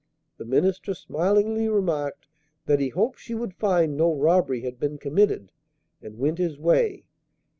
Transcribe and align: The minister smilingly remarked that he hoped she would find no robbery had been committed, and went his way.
The 0.39 0.45
minister 0.45 0.95
smilingly 0.95 1.69
remarked 1.69 2.27
that 2.65 2.79
he 2.79 2.89
hoped 2.89 3.19
she 3.19 3.35
would 3.35 3.53
find 3.53 3.95
no 3.95 4.11
robbery 4.11 4.61
had 4.61 4.79
been 4.79 4.97
committed, 4.97 5.51
and 6.01 6.17
went 6.17 6.39
his 6.39 6.57
way. 6.57 7.03